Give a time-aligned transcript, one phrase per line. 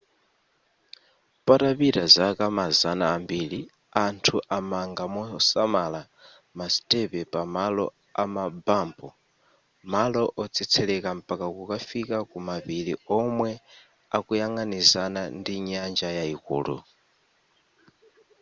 [1.45, 3.61] patapita zaka mazana ambiri
[4.05, 6.01] anthu amanga mosamala
[6.57, 7.85] masitepe pa malo
[8.23, 9.07] amabampu
[9.93, 13.51] malo otsetseleka mpaka kukafika ku mapiri omwe
[14.17, 16.77] akuyang'anizana ndi nyanja yayikulu